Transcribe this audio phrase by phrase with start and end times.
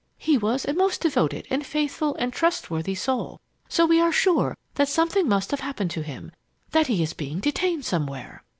[0.17, 4.87] He was a most devoted and faithful and trustworthy soul, so we are sure that
[4.89, 6.31] something must have happened to him
[6.71, 8.43] that he is being detained somewhere.